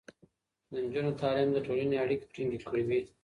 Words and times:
د 0.71 0.73
نجونو 0.83 1.11
تعليم 1.21 1.49
د 1.53 1.57
ټولنې 1.65 1.95
اړيکې 2.03 2.27
ټينګې 2.33 2.59
کوي. 2.69 2.99